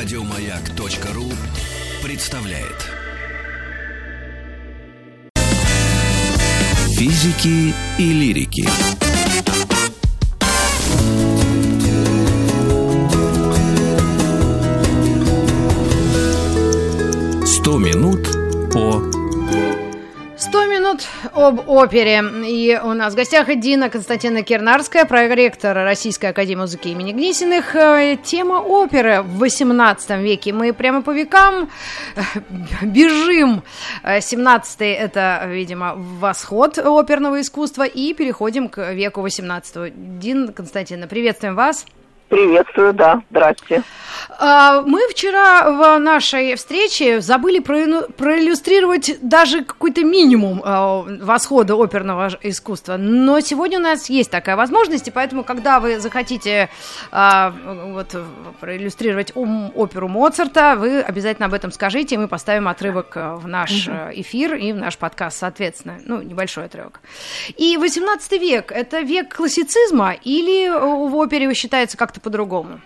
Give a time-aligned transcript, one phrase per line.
[0.00, 1.24] Радиомаяк.ру
[2.04, 2.86] представляет
[6.96, 8.68] Физики и лирики.
[17.44, 18.22] Сто минут
[18.72, 19.17] по 100
[20.88, 22.22] минут об опере.
[22.46, 27.74] И у нас в гостях Дина Константина Кирнарская, проректор Российской Академии музыки имени Гнесиных.
[27.76, 30.52] Э, Тема оперы в 18 веке.
[30.52, 31.70] Мы прямо по векам
[32.16, 32.20] э,
[32.82, 33.62] бежим.
[34.20, 37.84] 17 это, видимо, восход оперного искусства.
[37.84, 40.18] И переходим к веку 18.
[40.18, 41.84] Дин Константина, приветствуем вас.
[42.28, 43.82] Приветствую, да, здрасте.
[44.38, 52.96] А, мы вчера в нашей встрече забыли проиллюстрировать даже какой-то минимум а, восхода оперного искусства,
[52.96, 56.68] но сегодня у нас есть такая возможность, и поэтому, когда вы захотите
[57.10, 57.52] а,
[57.92, 58.14] вот,
[58.60, 64.54] проиллюстрировать оперу Моцарта, вы обязательно об этом скажите, и мы поставим отрывок в наш эфир
[64.54, 67.00] и в наш подкаст, соответственно, ну, небольшой отрывок.
[67.56, 72.80] И 18 век– это век классицизма или в опере считается как-то по-другому?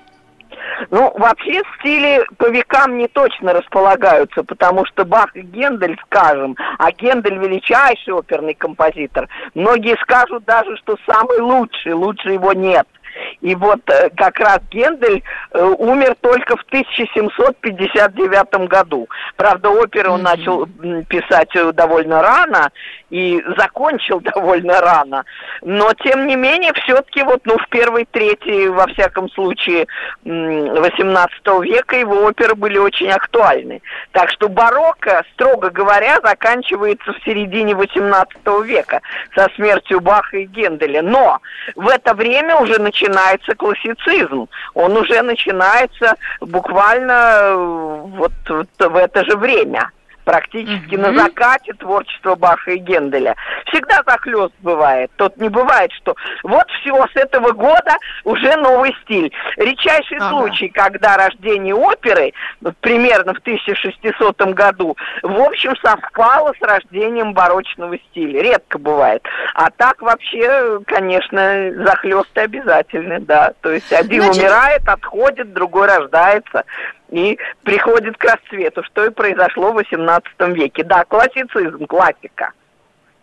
[0.90, 6.90] Ну, вообще стили по векам не точно располагаются, потому что Бах и Гендель, скажем, а
[6.92, 12.86] Гендель величайший оперный композитор, многие скажут даже, что самый лучший, лучше его нет–
[13.40, 19.08] и вот э, как раз Гендель э, умер только в 1759 году.
[19.36, 20.22] Правда, оперы он mm-hmm.
[20.22, 20.66] начал
[21.08, 22.70] писать э, довольно рано
[23.10, 25.24] и закончил довольно рано.
[25.62, 29.86] Но, тем не менее, все-таки вот, ну, в первой трети, во всяком случае,
[30.24, 31.32] 18
[31.62, 33.82] века его оперы были очень актуальны.
[34.12, 39.00] Так что барокко, строго говоря, заканчивается в середине 18 века
[39.34, 41.02] со смертью Баха и Генделя.
[41.02, 41.40] Но
[41.74, 44.48] в это время уже начинается начинается классицизм.
[44.74, 48.32] Он уже начинается буквально э, вот,
[48.78, 49.90] в это же время
[50.24, 51.12] практически mm-hmm.
[51.12, 53.34] на закате творчества Баха и Генделя.
[53.66, 55.10] Всегда захлест бывает.
[55.16, 59.32] Тут не бывает, что вот всего с этого года уже новый стиль.
[59.56, 60.30] Редчайший ага.
[60.30, 62.32] случай, когда рождение оперы,
[62.80, 68.42] примерно в 1600 году, в общем, совпало с рождением барочного стиля.
[68.42, 69.22] Редко бывает.
[69.54, 73.52] А так вообще, конечно, захлесты обязательны, да.
[73.60, 74.42] То есть один Значит...
[74.42, 76.64] умирает, отходит, другой рождается
[77.12, 80.82] и приходит к расцвету, что и произошло в XVIII веке.
[80.82, 82.52] Да, классицизм, классика.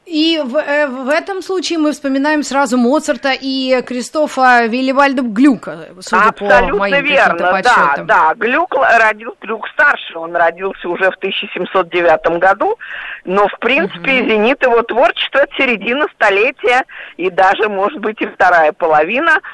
[0.06, 6.30] И в, э, в этом случае мы вспоминаем сразу Моцарта и Кристофа Вилливальда Глюка, судя
[6.30, 8.08] Абсолютно по моим верно, подсчетам.
[8.08, 8.34] да, да.
[8.36, 12.80] Глюк родил, Глюк старший, он родился уже в 1709 году,
[13.26, 14.30] но, в принципе, угу.
[14.30, 16.86] зенит его творчества от середины столетия
[17.18, 19.40] и даже, может быть, и вторая половина–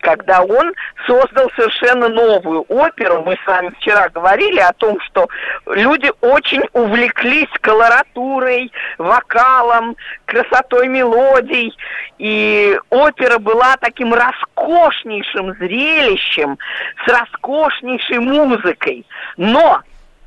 [0.00, 0.72] когда он
[1.06, 3.22] создал совершенно новую оперу.
[3.22, 5.28] Мы с вами вчера говорили о том, что
[5.66, 9.96] люди очень увлеклись колоратурой, вокалом,
[10.26, 11.76] красотой мелодий.
[12.18, 16.58] И опера была таким роскошнейшим зрелищем
[17.04, 19.06] с роскошнейшей музыкой.
[19.36, 19.80] Но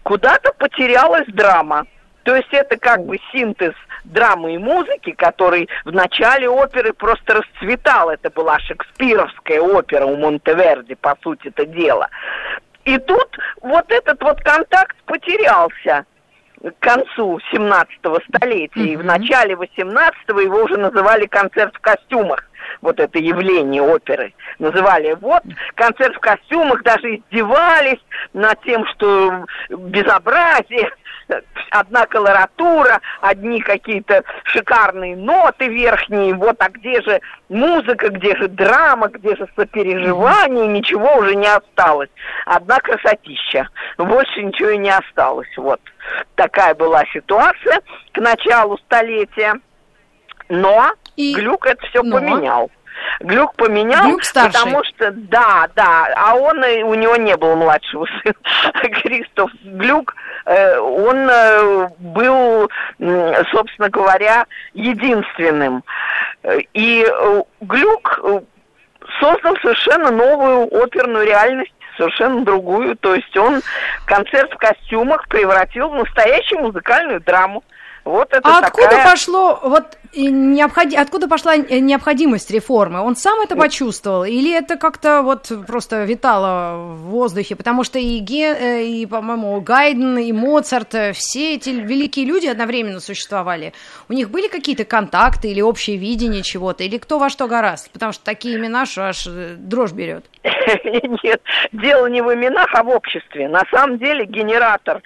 [0.03, 1.85] куда-то потерялась драма.
[2.25, 8.09] То есть это как бы синтез драмы и музыки, который в начале оперы просто расцветал.
[8.09, 12.09] Это была шекспировская опера у Монтеверди, по сути это дело.
[12.83, 16.05] И тут вот этот вот контакт потерялся
[16.61, 18.79] к концу 17-го столетия.
[18.79, 18.93] Mm-hmm.
[18.93, 22.43] И в начале 18-го его уже называли концерт в костюмах
[22.81, 24.33] вот это явление оперы.
[24.57, 25.43] Называли вот
[25.75, 27.99] концерт в костюмах, даже издевались
[28.33, 30.91] над тем, что безобразие,
[31.71, 39.07] одна колоратура, одни какие-то шикарные ноты верхние, вот, а где же музыка, где же драма,
[39.09, 42.09] где же сопереживание, ничего уже не осталось.
[42.45, 45.81] Одна красотища, больше ничего и не осталось, вот.
[46.35, 47.81] Такая была ситуация
[48.11, 49.55] к началу столетия.
[50.47, 51.33] Но и...
[51.33, 52.17] Глюк это все Но...
[52.17, 52.69] поменял.
[53.19, 58.35] Глюк поменял, Глюк потому что, да, да, а он, у него не было младшего сына,
[59.01, 60.15] Кристоф Глюк,
[60.45, 62.69] э, он э, был,
[63.51, 65.83] собственно говоря, единственным.
[66.73, 68.21] И э, Глюк
[69.19, 72.95] создал совершенно новую оперную реальность, совершенно другую.
[72.97, 73.61] То есть он
[74.05, 77.63] концерт в костюмах превратил в настоящую музыкальную драму.
[78.05, 78.87] Вот это а такая...
[78.87, 80.95] откуда пошло вот необходи...
[80.95, 83.01] откуда пошла необходимость реформы?
[83.01, 87.55] Он сам это почувствовал или это как-то вот просто витало в воздухе?
[87.55, 88.53] Потому что и, Ге...
[88.53, 93.73] Э, и по-моему, Гайден, и Моцарт, э, все эти великие люди одновременно существовали.
[94.07, 96.83] У них были какие-то контакты или общее видение чего-то?
[96.83, 97.91] Или кто во что гораст?
[97.91, 100.25] Потому что такие имена, что аж э, дрожь берет.
[101.23, 101.41] Нет,
[101.71, 103.47] дело не в именах, а в обществе.
[103.47, 105.01] На самом деле генератор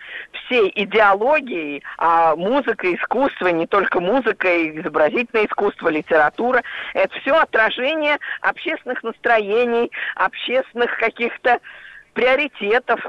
[0.50, 6.64] всей идеологии, а музыка, искусство, не только музыка, и изобразительное искусство, литература,
[6.94, 11.60] это все отражение общественных настроений, общественных каких-то
[12.14, 13.06] приоритетов.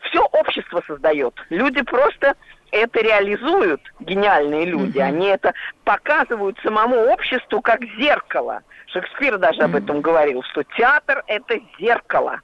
[0.00, 1.34] Все общество создает.
[1.50, 2.34] Люди просто
[2.72, 5.02] это реализуют, гениальные люди, mm-hmm.
[5.02, 5.54] они это
[5.84, 8.62] показывают самому обществу как зеркало.
[8.86, 9.64] Шекспир даже mm-hmm.
[9.64, 12.40] об этом говорил, что театр это зеркало.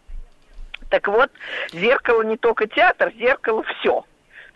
[0.91, 1.31] Так вот,
[1.73, 4.05] зеркало не только театр, зеркало все.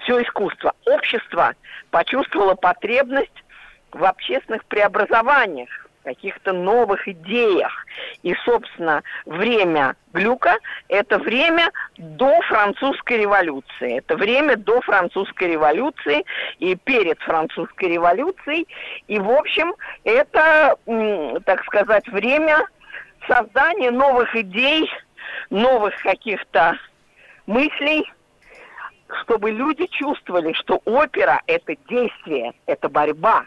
[0.02, 0.74] Все искусство.
[0.86, 1.54] Общество
[1.90, 3.44] почувствовало потребность
[3.92, 5.68] в общественных преобразованиях
[6.02, 7.86] каких-то новых идеях.
[8.22, 10.56] И, собственно, время Глюка–
[10.88, 13.98] это время до французской революции.
[13.98, 16.24] Это время до французской революции
[16.58, 18.66] и перед французской революцией.
[19.08, 19.74] И, в общем,
[20.04, 20.76] это,
[21.44, 22.66] так сказать, время
[23.28, 24.90] создания новых идей,
[25.50, 26.78] новых каких-то
[27.46, 28.10] мыслей,
[29.22, 33.44] чтобы люди чувствовали, что опера– это действие, это борьба,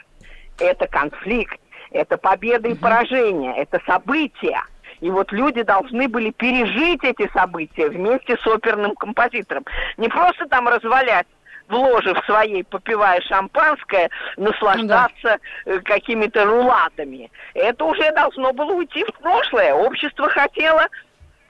[0.60, 1.60] это конфликт,
[1.92, 4.64] это победа и поражение, это события.
[5.02, 9.66] И вот люди должны были пережить эти события вместе с оперным композитором.
[9.98, 11.28] Не просто там развалять
[11.68, 15.74] в ложе в своей, попивая шампанское, наслаждаться да.
[15.74, 17.32] Э, какими-то рулатами.
[17.54, 19.74] Это уже должно было уйти в прошлое.
[19.74, 20.88] Общество хотело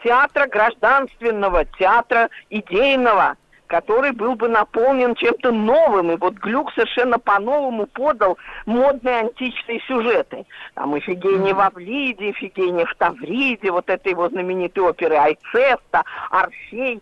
[0.04, 3.38] театра гражданственного, театра идейного,
[3.74, 6.12] который был бы наполнен чем-то новым.
[6.12, 8.38] И вот Глюк совершенно по-новому подал
[8.68, 10.46] модные античные сюжеты.
[10.76, 17.02] Там Ифигения в Авлиде, Ифигения в Тавриде, вот этой его знаменитой оперы Айцеста, Орфей.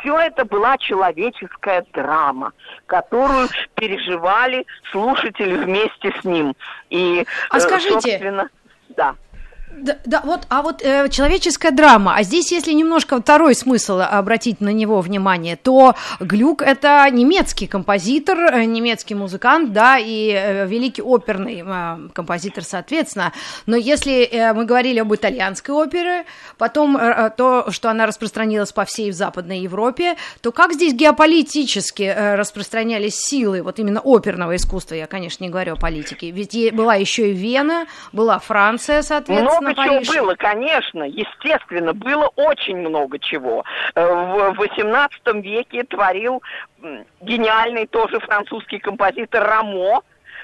[0.00, 2.52] Все это была человеческая драма,
[2.84, 6.54] которую переживали слушатели вместе с ним.
[6.90, 8.50] И, а скажите, собственно,
[8.90, 9.14] да.
[9.74, 14.60] Да, да, вот, а вот э, человеческая драма, а здесь, если немножко второй смысл обратить
[14.60, 21.02] на него внимание, то Глюк это немецкий композитор, э, немецкий музыкант, да, и э, великий
[21.02, 23.32] оперный э, композитор, соответственно.
[23.66, 26.26] Но если э, мы говорили об итальянской опере,
[26.58, 32.02] потом э, э, то, что она распространилась по всей Западной Европе, то как здесь геополитически
[32.02, 36.94] э, распространялись силы вот именно оперного искусства, я, конечно, не говорю о политике, ведь была
[36.94, 40.08] еще и Вена, была Франция, соответственно много Париж.
[40.08, 43.64] чего было, конечно, естественно, было очень много чего.
[43.94, 44.04] Э,
[44.52, 46.42] в XVIII веке творил
[47.20, 50.02] гениальный тоже французский композитор Рамо,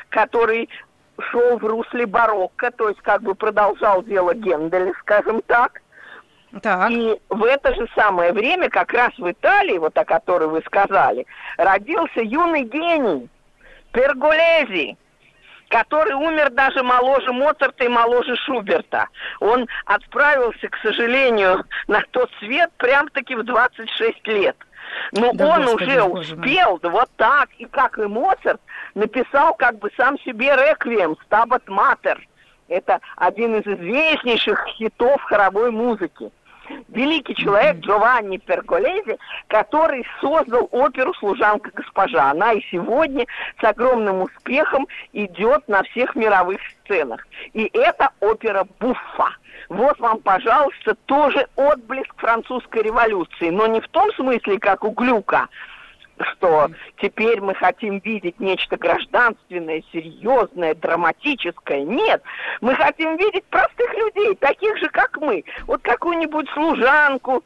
[0.08, 0.68] который
[1.20, 5.82] шел в русле барокко, то есть как бы продолжал дело Генделя, скажем так.
[6.62, 6.90] Так.
[6.90, 11.26] И в это же самое время, как раз в Италии, вот о которой вы сказали,
[11.58, 13.28] родился юный гений
[13.92, 14.96] Перголези,
[15.68, 19.06] который умер даже моложе Моцарта и моложе Шуберта.
[19.40, 24.56] Он отправился, к сожалению, на тот свет прям-таки в 26 лет.
[25.12, 28.60] Но да, он Господи, уже успел, да, вот так, и как и Моцарт,
[28.94, 32.26] написал как бы сам себе реквием «Стабат Матер».
[32.68, 36.30] Это один из известнейших хитов хоровой музыки
[36.88, 39.18] великий человек Джованни Перголези,
[39.48, 42.30] который создал оперу «Служанка госпожа».
[42.30, 43.26] Она и сегодня
[43.60, 47.26] с огромным успехом идет на всех мировых сценах.
[47.52, 49.28] И это опера «Буффа».
[49.68, 55.48] Вот вам, пожалуйста, тоже отблеск французской революции, но не в том смысле, как у Глюка,
[56.24, 56.70] что
[57.00, 61.82] теперь мы хотим видеть нечто гражданственное, серьезное, драматическое.
[61.82, 62.22] Нет,
[62.60, 65.44] мы хотим видеть простых людей, таких же, как мы.
[65.66, 67.44] Вот какую-нибудь служанку,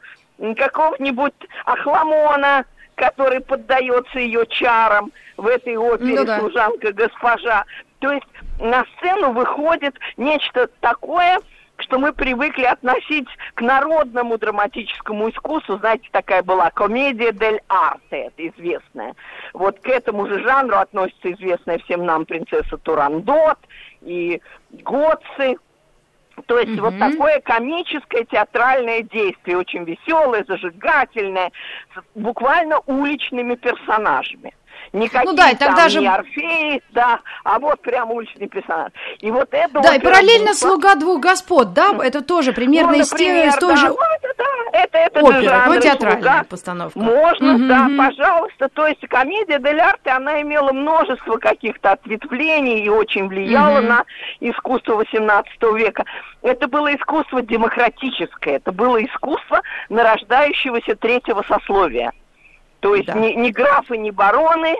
[0.57, 1.33] какого-нибудь
[1.65, 2.65] Ахламона,
[2.95, 6.39] который поддается ее чарам в этой опере ну, да.
[6.39, 7.65] «Служанка-госпожа».
[7.99, 8.27] То есть
[8.59, 11.39] на сцену выходит нечто такое,
[11.77, 18.47] что мы привыкли относить к народному драматическому искусству, знаете, такая была комедия дель арте, это
[18.47, 19.15] известная.
[19.53, 23.57] Вот к этому же жанру относится известная всем нам принцесса Турандот
[24.01, 25.57] и Готцы.
[26.47, 26.81] То есть mm-hmm.
[26.81, 31.51] вот такое комическое театральное действие, очень веселое, зажигательное,
[31.95, 34.53] с буквально уличными персонажами.
[34.93, 35.99] Никакие ну да, и тогда там же...
[36.01, 38.91] не Орфеи, да, а вот прям уличный персонаж.
[39.19, 39.81] И вот это...
[39.81, 40.53] Да, и параллельно группа...
[40.53, 43.87] «Слуга двух господ», да, это тоже примерно ну, из, например, из той да, же...
[43.87, 46.43] Ну, это, да, это, это Опера, же жанр, ну, театральная слуга.
[46.49, 46.99] постановка.
[46.99, 47.97] Можно, угу, да, угу.
[47.97, 48.69] пожалуйста.
[48.69, 53.87] То есть комедия дель арте, она имела множество каких-то ответвлений и очень влияла угу.
[53.87, 54.05] на
[54.39, 56.05] искусство XVIII века.
[56.41, 62.11] Это было искусство демократическое, это было искусство нарождающегося третьего сословия.
[62.83, 63.13] То есть да.
[63.13, 64.75] не, не графы, не бароны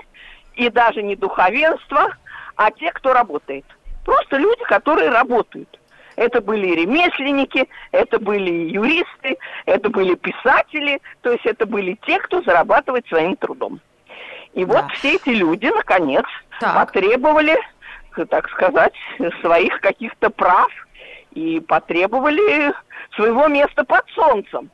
[0.55, 2.13] и даже не духовенство,
[2.57, 3.63] а те, кто работает.
[4.03, 5.79] Просто люди, которые работают.
[6.17, 12.41] Это были ремесленники, это были юристы, это были писатели, то есть это были те, кто
[12.41, 13.79] зарабатывает своим трудом.
[14.51, 14.74] И да.
[14.74, 16.25] вот все эти люди, наконец,
[16.60, 16.75] так.
[16.75, 17.57] потребовали,
[18.29, 18.93] так сказать,
[19.39, 20.69] своих каких-то прав
[21.31, 22.74] и потребовали
[23.15, 24.69] своего места под солнцем.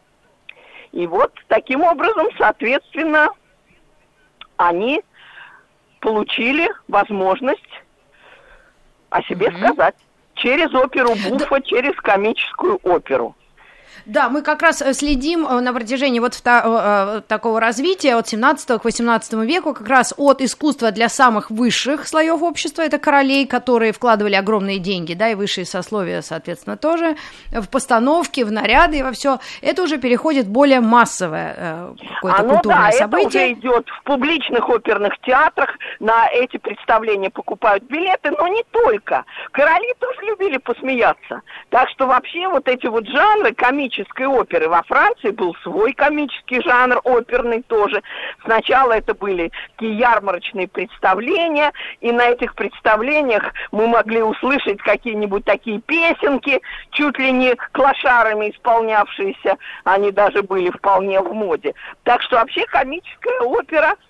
[0.91, 3.29] И вот таким образом, соответственно,
[4.57, 5.01] они
[5.99, 7.61] получили возможность
[9.09, 9.65] о себе mm-hmm.
[9.65, 9.95] сказать
[10.35, 11.61] через оперу Буфа, да.
[11.61, 13.35] через комическую оперу.
[14.09, 18.81] Да, мы как раз э, следим э, на протяжении вот э, такого развития от 17
[18.81, 23.93] к 18 веку, как раз от искусства для самых высших слоев общества, это королей, которые
[23.93, 27.17] вкладывали огромные деньги, да, и высшие сословия, соответственно, тоже,
[27.51, 29.37] в постановки, в наряды и во все.
[29.61, 33.27] Это уже переходит в более массовое какое-то Оно, культурное да, событие.
[33.27, 39.23] это уже идет в публичных оперных театрах, на эти представления покупают билеты, но не только.
[39.51, 41.41] Короли тоже любили посмеяться.
[41.69, 44.69] Так что вообще вот эти вот жанры, комедии, комической оперы.
[44.69, 48.01] Во Франции был свой комический жанр, оперный тоже.
[48.43, 55.81] Сначала это были такие ярмарочные представления, и на этих представлениях мы могли услышать какие-нибудь такие
[55.81, 61.73] песенки, чуть ли не клашарами исполнявшиеся, они даже были вполне в моде.
[62.03, 63.95] Так что вообще комическая опера–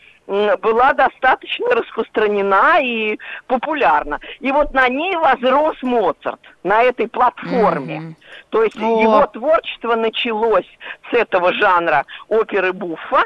[0.61, 3.17] была достаточно распространена и
[3.47, 4.19] популярна.
[4.39, 7.97] И вот на ней возрос Моцарт, на этой платформе.
[7.97, 8.15] Mm-hmm.
[8.49, 9.01] То есть О.
[9.01, 10.67] его творчество началось
[11.11, 13.23] с этого жанра оперы Буффа,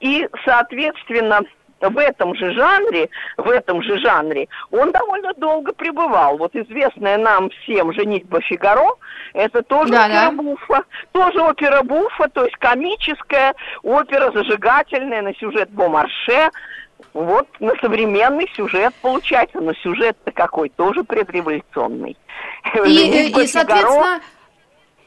[0.00, 1.42] и, соответственно,
[1.80, 6.38] в этом же жанре, в этом же жанре, он довольно долго пребывал.
[6.38, 8.94] Вот известная нам всем «Женитьба Фигаро»–
[9.34, 10.30] это тоже да, опера да.
[10.30, 10.84] Буффа.
[11.12, 16.50] Тоже опера Буффа, то есть комическая опера, зажигательная на сюжет Бомарше.
[17.14, 22.16] Вот на современный сюжет получается, но сюжет-то какой, тоже предреволюционный.
[22.84, 24.20] И, и, и соответственно,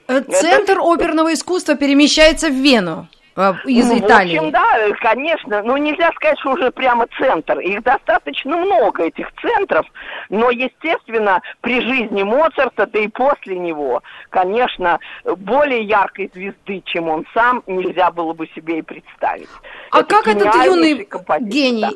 [0.07, 0.81] центр это...
[0.81, 3.07] оперного искусства перемещается в Вену.
[3.38, 4.38] А, из ну, Италии.
[4.38, 4.63] В общем, да,
[5.01, 5.62] конечно.
[5.62, 7.59] Ну, нельзя сказать, что уже прямо центр.
[7.59, 9.85] Их достаточно много, этих центров.
[10.29, 17.25] Но, естественно, при жизни Моцарта, да и после него, конечно, более яркой звезды, чем он
[17.33, 19.50] сам, нельзя было бы себе и представить.
[19.91, 21.05] А Это как этот юный
[21.41, 21.91] гений да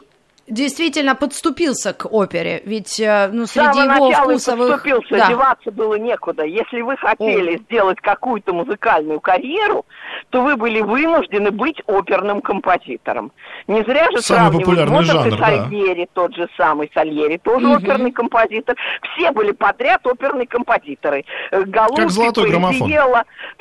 [0.50, 4.70] действительно подступился к опере, ведь э, ну, среди С его вкусовых...
[4.70, 5.28] подступился, да.
[5.28, 6.44] деваться было некуда.
[6.44, 7.58] Если вы хотели О.
[7.60, 9.86] сделать какую-то музыкальную карьеру,
[10.30, 13.32] то вы были вынуждены быть оперным композитором.
[13.68, 16.22] Не зря же самый популярный жанр, и Сальери, да.
[16.22, 17.76] тот же самый Сальери, тоже угу.
[17.76, 18.76] оперный композитор.
[19.16, 21.26] Все были подряд оперные композиторы.
[21.52, 22.92] Э, Голубки, граммофон.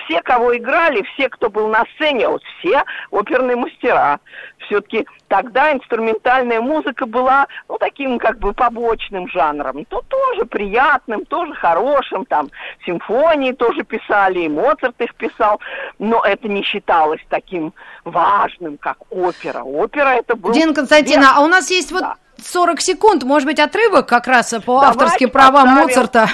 [0.05, 4.21] Все, кого играли, все, кто был на сцене, вот все оперные мастера.
[4.69, 9.85] Все-таки тогда инструментальная музыка была, ну, таким как бы побочным жанром.
[9.87, 12.51] То тоже приятным, тоже хорошим, там,
[12.85, 15.61] симфонии тоже писали, и Моцарт их писал,
[15.99, 17.73] но это не считалось таким
[18.05, 19.63] важным, как опера.
[19.63, 20.53] Опера это был...
[20.53, 22.05] Дина Константина, а у нас есть вот
[22.45, 25.69] 40 секунд, может быть, отрывок как раз по Давайте авторским правам.
[25.71, 26.29] Моцарта.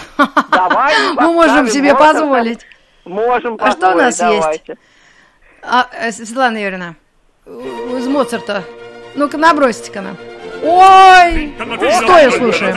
[0.50, 2.20] Давай, Мы можем себе Моцарта.
[2.20, 2.66] позволить.
[3.04, 4.62] Можем А что у нас давайте.
[4.66, 4.80] есть?
[5.62, 6.94] А, э, Светлана Юрьевна,
[7.46, 8.64] из Моцарта.
[9.14, 10.16] Ну-ка, набросите-ка нам.
[10.62, 11.54] Ой!
[12.02, 12.74] Что я слушаю?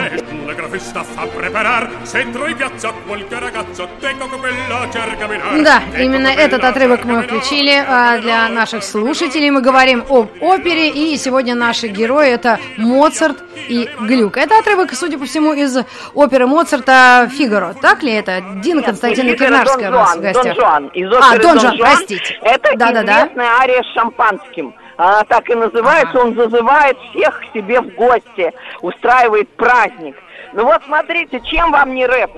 [5.62, 9.50] Да, именно этот отрывок мы включили а, для наших слушателей.
[9.50, 14.36] Мы говорим об опере, и сегодня наши герои это Моцарт и Глюк.
[14.36, 15.76] Это отрывок, судя по всему, из
[16.14, 17.74] оперы Моцарта «Фигаро».
[17.80, 18.42] Так ли это?
[18.62, 20.44] Дина Константина Кирнарская у нас в гостях.
[20.44, 20.86] Дон Жуан.
[20.88, 22.38] Из а, Дон Жуан, простите.
[22.42, 23.58] Это да, известная да, да.
[23.60, 24.74] ария с шампанским.
[24.98, 28.52] Она так и называется, он зазывает всех к себе в гости,
[28.82, 30.16] устраивает праздник.
[30.52, 32.32] Ну вот смотрите, чем вам не рэп?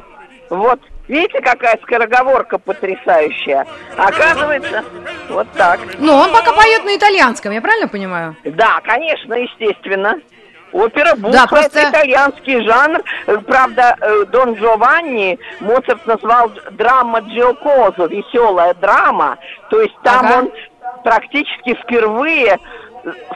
[0.51, 3.67] Вот Видите, какая скороговорка потрясающая?
[3.97, 4.85] Оказывается,
[5.29, 5.81] вот так.
[5.99, 8.37] Ну, он пока поет на итальянском, я правильно понимаю?
[8.45, 10.21] Да, конечно, естественно.
[10.73, 11.81] Опера буфа да, просто...
[11.81, 13.03] это итальянский жанр.
[13.45, 19.37] Правда, э, Дон Джованни Моцарт назвал драма Джиокозо, веселая драма.
[19.69, 20.39] То есть там ага.
[20.39, 20.53] он
[21.03, 22.59] практически впервые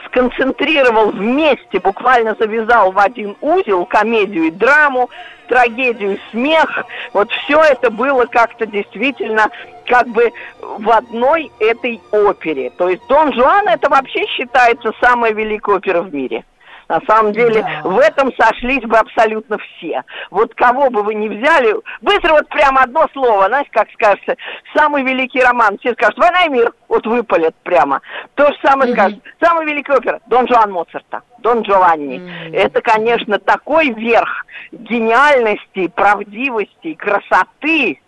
[0.05, 5.09] сконцентрировал вместе, буквально завязал в один узел комедию и драму,
[5.47, 6.85] трагедию и смех.
[7.13, 9.49] Вот все это было как-то действительно
[9.87, 10.31] как бы
[10.61, 12.71] в одной этой опере.
[12.71, 16.43] То есть Дон Жуан это вообще считается самая великая опера в мире.
[16.87, 17.89] На самом деле, да.
[17.89, 20.03] в этом сошлись бы абсолютно все.
[20.29, 24.35] Вот кого бы вы ни взяли, быстро вот прямо одно слово, знаете, как скажется,
[24.75, 28.01] самый великий роман, все скажут, «Война и мир», вот выпалят прямо.
[28.35, 28.95] То же самое mm-hmm.
[28.95, 32.19] скажут, самый великий опера, Дон Жуан Моцарта, Дон Джованни.
[32.19, 32.55] Mm-hmm.
[32.55, 37.99] Это, конечно, такой верх гениальности, правдивости, красоты,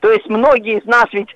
[0.00, 1.28] то есть многие из нас ведь,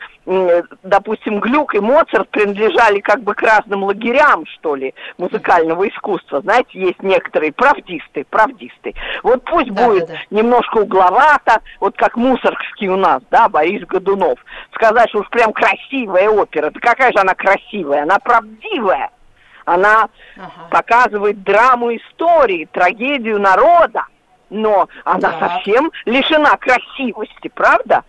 [0.82, 6.40] допустим, Глюк и Моцарт принадлежали как бы к разным лагерям, что ли, музыкального искусства.
[6.40, 8.94] Знаете, есть некоторые правдисты, правдисты.
[9.22, 10.18] Вот пусть да, будет да, да.
[10.30, 14.38] немножко угловато, вот как Мусоргский у нас, да, Борис Годунов.
[14.72, 16.70] Сказать, что уж прям красивая опера.
[16.70, 18.04] Да какая же она красивая?
[18.04, 19.10] Она правдивая.
[19.66, 20.68] Она ага.
[20.70, 24.06] показывает драму истории, трагедию народа
[24.50, 25.38] но она да.
[25.40, 28.04] совсем лишена красивости, правда?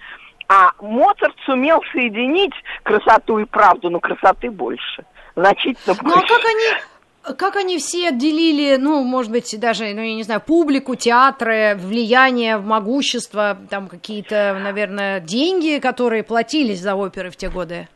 [0.47, 5.05] А Моцарт сумел соединить красоту и правду, но красоты больше.
[5.35, 6.03] Значительно больше.
[6.03, 10.23] Ну а как они, как они все делили, ну, может быть, даже, ну, я не
[10.23, 17.49] знаю, публику, театры, влияние, могущество, там какие-то, наверное, деньги, которые платились за оперы в те
[17.49, 17.87] годы?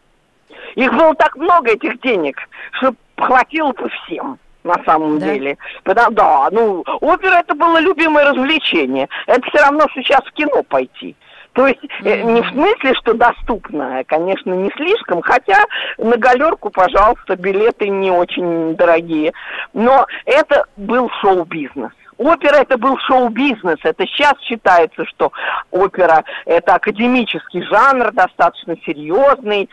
[0.75, 2.37] Их было так много, этих денег,
[2.71, 5.25] что хватило бы всем на самом да?
[5.33, 5.57] деле.
[5.83, 9.07] Потому, да, ну, опера это было любимое развлечение.
[9.27, 11.15] Это все равно сейчас в кино пойти.
[11.59, 12.23] То есть mm-hmm.
[12.23, 15.61] не в смысле, что доступная, конечно, не слишком, хотя
[15.97, 19.33] на галерку, пожалуйста, билеты не очень дорогие.
[19.73, 21.91] Но это был шоу-бизнес.
[22.17, 23.77] Опера это был шоу-бизнес.
[23.83, 25.33] Это сейчас считается, что
[25.69, 29.69] опера это академический жанр, достаточно серьезный,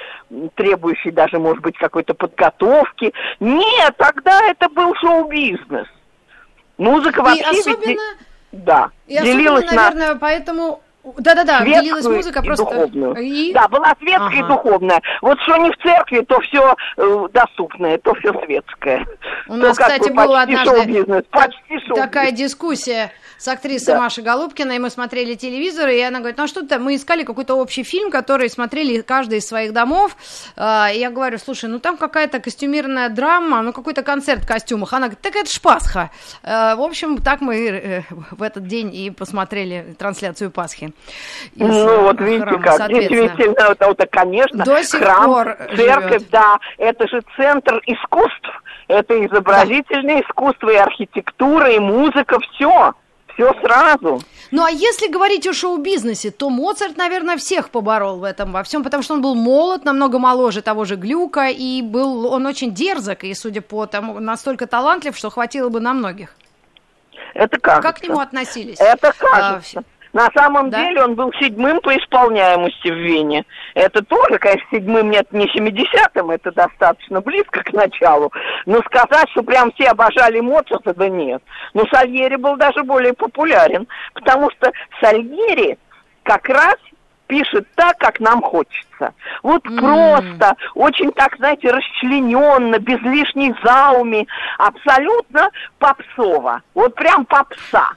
[0.57, 3.13] требующий даже, может быть, какой-то подготовки.
[3.39, 5.87] Нет, тогда это был шоу-бизнес.
[6.79, 7.43] Музыка вообще...
[7.43, 7.87] И особенно...
[7.87, 8.01] Ведь...
[8.51, 8.91] Да.
[9.07, 10.19] И делилась особенно, наверное, на...
[10.19, 10.81] поэтому
[11.19, 12.65] да-да-да, делилась музыка и просто...
[12.65, 13.17] Духовную.
[13.17, 13.53] И...
[13.53, 14.37] Да, была светская ага.
[14.37, 15.03] и духовная.
[15.23, 19.07] Вот что не в церкви, то все э, доступное, то все светское.
[19.49, 24.01] У нас, то, кстати, была однажды почти такая дискуссия с актрисой да.
[24.01, 27.83] Машей Голубкиной, мы смотрели телевизор, и она говорит, ну а что-то, мы искали какой-то общий
[27.83, 30.17] фильм, который смотрели каждый из своих домов,
[30.57, 35.09] и я говорю, слушай, ну там какая-то костюмированная драма, ну какой-то концерт в костюмах, она
[35.09, 36.11] говорит, так это ж Пасха.
[36.43, 40.93] А, в общем, так мы э, в этот день и посмотрели трансляцию Пасхи.
[41.55, 46.11] Из ну вот видите храма, как, действительно, это, это, конечно, До сих храм, пор церковь,
[46.11, 46.31] живет.
[46.31, 50.21] да, это же центр искусств, это изобразительное да.
[50.21, 52.95] искусство, и архитектура, и музыка, все
[53.37, 54.21] все сразу.
[54.51, 58.83] Ну а если говорить о шоу-бизнесе, то Моцарт, наверное, всех поборол в этом во всем,
[58.83, 63.25] потому что он был молод, намного моложе того же Глюка, и был он очень дерзок,
[63.25, 66.35] и, судя по тому, настолько талантлив, что хватило бы на многих.
[67.35, 67.83] Это как?
[67.83, 68.81] Как к нему относились?
[68.81, 69.81] Это кажется.
[69.81, 69.83] А,
[70.17, 70.79] на самом да?
[70.79, 73.45] деле он был седьмым по исполняемости в Вене.
[73.75, 78.33] Это тоже, конечно, седьмым нет, не семидесятым, это достаточно близко к началу.
[78.65, 81.43] Но сказать, что прям все обожали Моцарта, да нет.
[81.75, 85.77] Но Сальери был даже более популярен, потому что Сальери
[86.23, 86.77] как раз
[87.27, 89.13] пишет так, как нам хочется.
[89.43, 89.79] Вот mm.
[89.79, 94.27] просто, очень так, знаете, расчлененно, без лишней зауми,
[94.57, 96.63] абсолютно попсово.
[96.73, 97.91] Вот прям попса.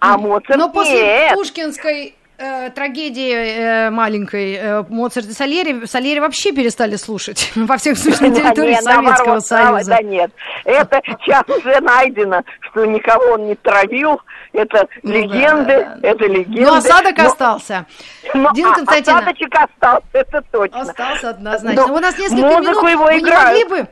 [0.00, 6.52] А Моцарт Но после Пушкинской э, трагедии э, маленькой э, Моцарт и Сальери, Сальери вообще
[6.52, 9.90] перестали слушать, во всех случаях, на территории Советского наоборот, Союза.
[9.90, 10.30] Да нет,
[10.64, 14.20] это сейчас уже найдено, что никого он не травил,
[14.52, 16.08] это ну, легенды, да, да.
[16.08, 16.62] это легенды.
[16.62, 17.86] Но осадок но, остался.
[18.34, 19.30] Но, Дина Константиновна.
[19.30, 20.80] Осадочек остался, это точно.
[20.80, 21.86] Остался однозначно.
[21.86, 23.58] Но У нас несколько минут, его играют.
[23.58, 23.88] не могли бы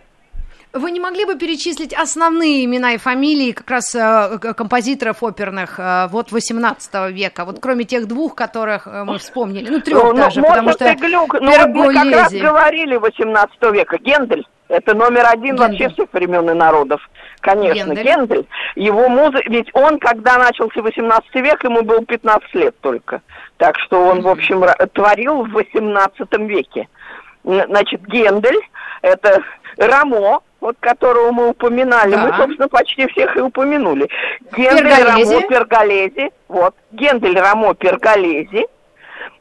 [0.73, 6.09] вы не могли бы перечислить основные имена и фамилии как раз э, композиторов оперных э,
[6.11, 10.41] вот 18 века, вот кроме тех двух, которых э, мы вспомнили, ну трех ну, даже,
[10.41, 15.57] ну, потому что Глюк, ну, мы как раз говорили 18 века, Гендель, это номер один
[15.57, 15.59] Гендель.
[15.59, 17.01] вообще всех времен и народов.
[17.41, 18.05] Конечно, Гендель.
[18.05, 18.47] Гендель.
[18.77, 23.23] Его музыка, ведь он, когда начался 18 век, ему был 15 лет только.
[23.57, 26.89] Так что он, в общем, творил в 18 веке.
[27.45, 28.61] Значит, Гендель,
[29.01, 29.43] это
[29.79, 32.27] Рамо, вот которого мы упоминали, да.
[32.27, 34.09] мы, собственно, почти всех и упомянули.
[34.57, 38.67] Гендель Рамо Перголези, вот, Гендель Рамо Перголези,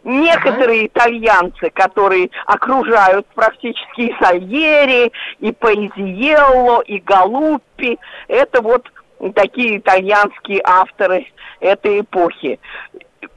[0.04, 0.88] некоторые ага.
[0.88, 8.88] итальянцы, которые окружают практически и Сальери, и Паизиелло, и Галуппи, это вот
[9.34, 11.26] такие итальянские авторы
[11.60, 12.60] этой эпохи.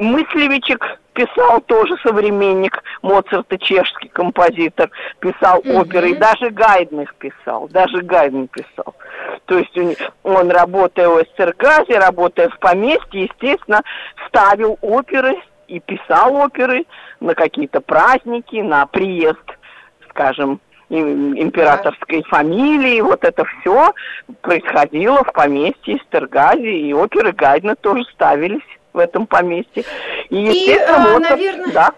[0.00, 5.80] Мыслевичек писал тоже современник Моцарта, чешский композитор, писал угу.
[5.80, 8.94] оперы, и даже Гайдных писал, даже Гайден писал.
[9.44, 9.76] То есть
[10.22, 13.82] он, работая в Эстергазе, работая в поместье, естественно,
[14.26, 15.36] ставил оперы
[15.68, 16.86] и писал оперы
[17.20, 19.36] на какие-то праздники, на приезд,
[20.08, 23.92] скажем, императорской фамилии, вот это все
[24.40, 29.85] происходило в поместье Эстергази, и оперы Гайдна тоже ставились в этом поместье.
[30.29, 31.72] И, естественно, и, а, Моцарт, наверное...
[31.72, 31.90] да.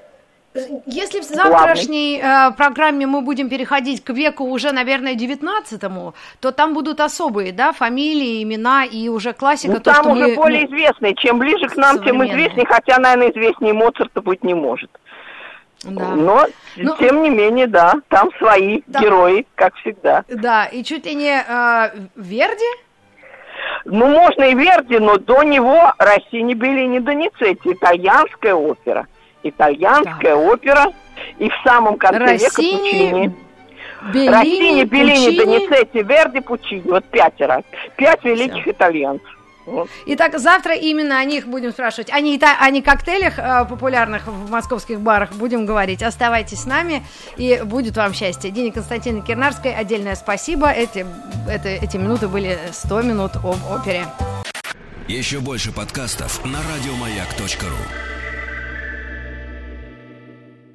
[0.85, 6.74] Если в завтрашней э, программе мы будем переходить к веку уже, наверное, девятнадцатому, то там
[6.74, 9.72] будут особые, да, фамилии, имена и уже классика.
[9.72, 11.14] Ну, то, там уже мы, более ну, известные.
[11.14, 14.90] Чем ближе к нам, тем известнее, хотя, наверное, известнее Моцарта быть не может.
[15.85, 16.14] Да.
[16.14, 19.00] Но, ну, тем не менее, да, там свои да.
[19.00, 20.24] герои, как всегда.
[20.28, 22.64] Да, и чуть ли не э, Верди?
[23.85, 29.07] Ну, можно и Верди, но до него Россини Беллини Доницетти, итальянская опера
[29.42, 30.53] итальянская так.
[30.53, 30.92] опера,
[31.38, 33.35] и в самом конце Россини, века Пучини.
[34.12, 36.83] Беллини, Россини, Беллини, Доницетти, Верди, Пучини.
[36.85, 37.62] Вот пятеро.
[37.97, 38.71] Пять великих Все.
[38.71, 39.38] итальянцев.
[39.66, 39.88] Вот.
[40.07, 42.11] Итак, завтра именно о них будем спрашивать.
[42.11, 46.03] О, не, о не коктейлях э, популярных в московских барах будем говорить.
[46.03, 47.05] Оставайтесь с нами,
[47.37, 48.51] и будет вам счастье.
[48.51, 50.70] Дени Константина Кирнарской отдельное спасибо.
[50.70, 51.07] Эти,
[51.48, 54.07] это, эти минуты были 100 минут об опере.
[55.09, 58.21] Еще больше подкастов на радиомаяк.ру